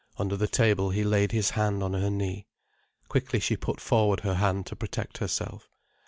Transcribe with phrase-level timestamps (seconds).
[0.17, 2.47] Under the table he laid his hand on her knee.
[3.07, 5.69] Quickly she put forward her hand to protect herself.